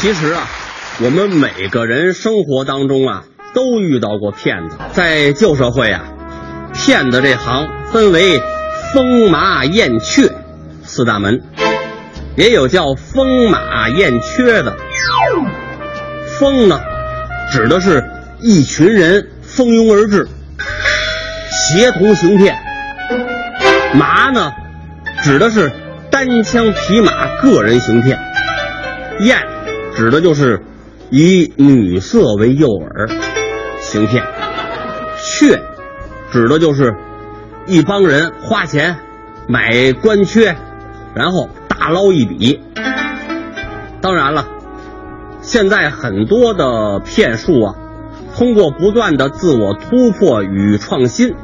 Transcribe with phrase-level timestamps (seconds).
[0.00, 0.46] 其实啊，
[1.02, 4.76] 我们每个人生活当中啊，都遇到过骗子。
[4.92, 6.04] 在旧社会啊，
[6.72, 8.40] 骗子这行分为
[8.94, 10.32] 风马燕雀
[10.84, 11.42] 四大门，
[12.36, 14.76] 也有叫风马燕缺的。
[16.38, 16.80] 风呢，
[17.52, 18.08] 指的是
[18.40, 20.28] 一群人蜂拥而至，
[21.50, 22.54] 协同行骗；
[23.94, 24.52] 马呢，
[25.24, 25.72] 指的是
[26.08, 28.16] 单枪匹马个人行骗；
[29.18, 29.44] 燕
[29.98, 30.60] 指的就是
[31.10, 33.10] 以女色为诱饵
[33.80, 34.22] 行骗；
[35.16, 35.60] 雀
[36.30, 36.94] 指的就是
[37.66, 38.98] 一帮人花钱
[39.48, 40.54] 买官缺，
[41.16, 42.60] 然后大捞一笔。
[44.00, 44.46] 当然了。
[45.40, 47.74] 现在很多的骗术啊，
[48.36, 51.34] 通过不断的自我突破与创新，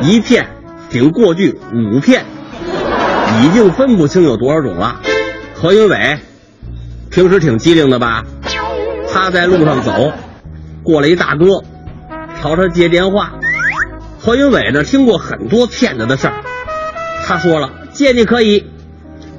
[0.00, 0.48] 一骗
[0.88, 2.24] 顶过去五骗，
[3.44, 5.00] 已经分不清有多少种了。
[5.54, 6.18] 何云伟
[7.10, 8.24] 平时挺机灵的吧？
[9.12, 10.12] 他在路上走，
[10.84, 11.64] 过来一大哥，
[12.40, 13.32] 朝他接电话。
[14.20, 16.34] 何云伟呢，听过很多骗子的事儿，
[17.26, 18.64] 他说了借你可以，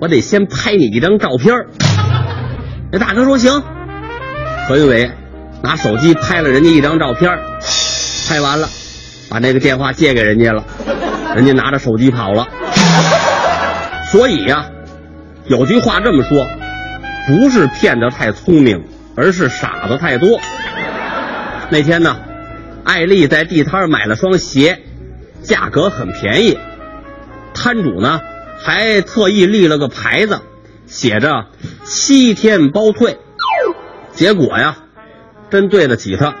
[0.00, 1.54] 我得先拍你一张照片
[2.92, 3.62] 那大哥说行，
[4.68, 5.10] 何云伟
[5.62, 7.36] 拿手机拍了人家一张照片，
[8.28, 8.68] 拍完了，
[9.28, 10.62] 把那个电话借给人家了，
[11.34, 12.46] 人家拿着手机跑了。
[14.12, 14.66] 所以呀，
[15.46, 16.46] 有句话这么说，
[17.26, 18.84] 不是骗子太聪明，
[19.16, 20.38] 而是傻子太多。
[21.70, 22.16] 那天呢，
[22.84, 24.80] 艾丽在地摊买了双鞋，
[25.42, 26.58] 价格很便宜，
[27.52, 28.20] 摊主呢
[28.58, 30.40] 还特意立了个牌子。
[30.86, 31.46] 写着
[31.82, 33.18] 七天包退，
[34.12, 34.76] 结果呀，
[35.50, 36.36] 真对得起他。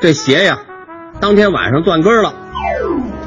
[0.00, 0.60] 这鞋呀，
[1.20, 2.32] 当天晚上断根了。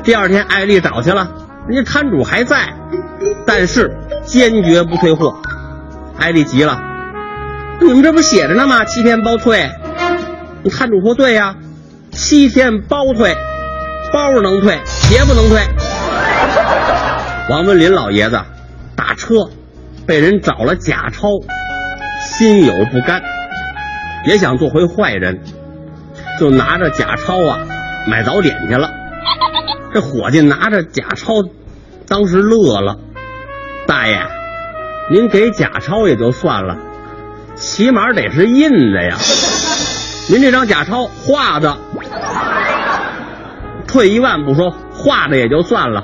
[0.03, 1.31] 第二天艾丽找去了，
[1.67, 2.73] 人家摊主还在，
[3.45, 5.39] 但是坚决不退货。
[6.17, 6.81] 艾丽急了，
[7.81, 8.85] 你们这不写着呢吗？
[8.85, 9.69] 七天包退。
[10.71, 11.55] 摊主说对呀，
[12.11, 13.35] 七天包退，
[14.11, 15.61] 包能退，鞋不能退。
[17.49, 18.41] 王文林老爷子
[18.95, 19.35] 打车。
[20.08, 21.30] 被人找了假钞，
[22.21, 23.23] 心有不甘，
[24.27, 25.41] 也想做回坏人，
[26.39, 27.58] 就拿着假钞啊
[28.08, 28.91] 买早点去了。
[29.95, 31.33] 这伙计拿着假钞，
[32.08, 32.99] 当时乐了
[33.87, 34.21] ：“大爷，
[35.09, 36.77] 您给假钞也就算了，
[37.55, 39.17] 起码得是印的呀。
[40.30, 41.77] 您这张假钞画的，
[43.88, 46.04] 退一万步说，画的也就算了，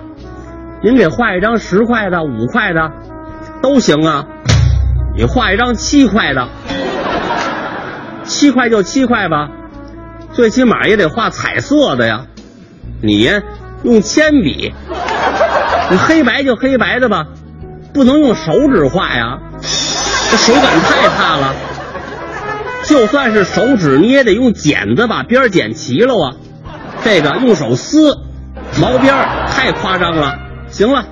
[0.84, 2.91] 您给画一张十块的、五块的。”
[3.61, 4.25] 都行啊，
[5.16, 6.47] 你画一张七块的，
[8.23, 9.50] 七块就七块吧，
[10.34, 12.25] 最起码也得画彩色的呀。
[13.03, 13.29] 你
[13.84, 14.73] 用铅笔，
[15.91, 17.28] 你黑白就黑白的吧，
[17.94, 19.40] 不能用手指画呀，
[20.31, 21.53] 这手感太差了。
[22.85, 26.33] 就算是手指，你也得用剪子把边剪齐了啊。
[27.03, 28.17] 这个用手撕
[28.79, 29.13] 毛边
[29.49, 30.39] 太夸张了。
[30.69, 31.05] 行了，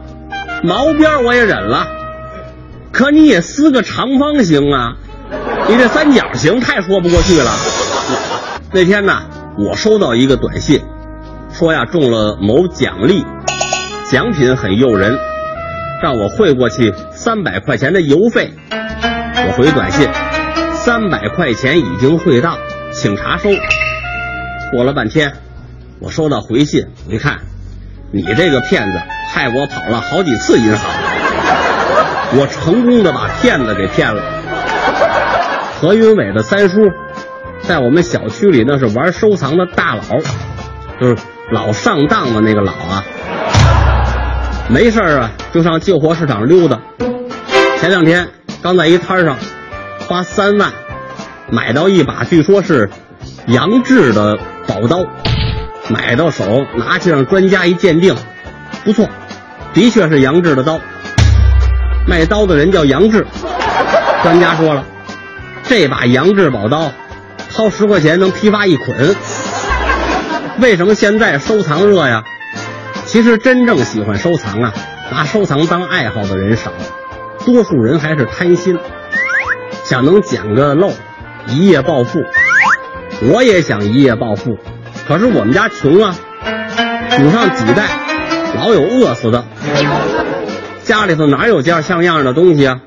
[0.63, 1.85] 毛边我也忍了。
[2.91, 4.95] 可你也撕个长方形啊！
[5.67, 7.51] 你这三角形太说不过去了。
[8.71, 9.21] 那天呢，
[9.57, 10.81] 我收到一个短信，
[11.51, 13.25] 说呀中了某奖励，
[14.09, 15.17] 奖品很诱人，
[16.01, 18.53] 让我汇过去三百块钱的邮费。
[19.51, 20.07] 回短信，
[20.73, 22.57] 三百块钱已经汇到，
[22.91, 23.49] 请查收。
[24.71, 25.33] 过了半天，
[25.99, 27.39] 我收到回信，一看，
[28.11, 29.01] 你这个骗子
[29.33, 30.91] 害我跑了好几次银行。
[32.37, 34.21] 我成功的把骗子给骗了。
[35.81, 36.77] 何云伟的三叔，
[37.61, 40.01] 在我们小区里那是玩收藏的大佬，
[41.01, 41.17] 就是
[41.51, 43.03] 老上当的那个老啊。
[44.69, 46.79] 没事啊，就上旧货市场溜达。
[47.79, 48.27] 前两天
[48.61, 49.37] 刚在一摊上
[50.07, 50.73] 花三万
[51.49, 52.89] 买到一把，据说是
[53.47, 54.37] 杨志的
[54.67, 55.05] 宝刀，
[55.89, 58.15] 买到手拿去让专家一鉴定，
[58.83, 59.07] 不错，
[59.73, 60.79] 的确是杨志的刀。
[62.05, 63.25] 卖刀的人叫杨志，
[64.23, 64.83] 专家说了，
[65.63, 66.91] 这把杨志宝刀，
[67.55, 69.15] 掏十块钱能批发一捆。
[70.59, 72.23] 为什么现在收藏热呀？
[73.05, 74.73] 其实真正喜欢收藏啊，
[75.11, 76.73] 拿收藏当爱好的人少，
[77.45, 78.77] 多数人还是贪心，
[79.83, 80.91] 想能捡个漏，
[81.47, 82.19] 一夜暴富。
[83.31, 84.57] 我也想一夜暴富，
[85.07, 86.15] 可是我们家穷啊，
[87.09, 87.83] 祖上几代
[88.55, 89.43] 老有饿死的。
[90.83, 92.79] 家里头哪有件像样的东西啊？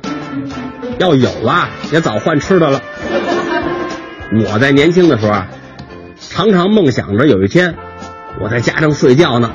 [0.98, 2.80] 要有啊，也早换吃的了。
[4.46, 5.48] 我在年轻的时候啊，
[6.18, 7.74] 常常梦想着有一天，
[8.40, 9.52] 我在家中睡觉呢，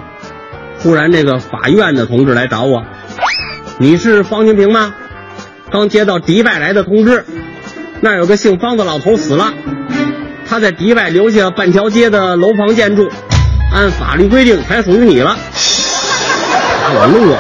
[0.80, 2.84] 忽然这个法院的同志来找我
[3.80, 4.94] ：“你是方清平吗？
[5.72, 7.26] 刚接到迪拜来的通知，
[8.02, 9.54] 那儿有个姓方的老头死了，
[10.48, 13.08] 他在迪拜留下半条街的楼房建筑，
[13.74, 15.36] 按法律规定才属于你了。
[16.84, 17.38] 把我乐了，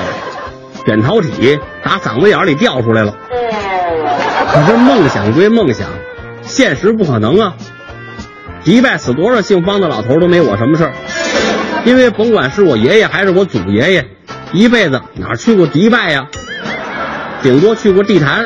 [0.85, 3.15] 扁桃体打嗓子眼里掉出来了。
[4.53, 5.87] 可是梦想归梦想，
[6.43, 7.53] 现实不可能啊！
[8.63, 10.93] 迪拜死多少姓方的老头都没我什么事儿，
[11.85, 14.05] 因为甭管是我爷爷还是我祖爷爷，
[14.53, 16.27] 一辈子哪去过迪拜呀？
[17.43, 18.45] 顶多去过地坛。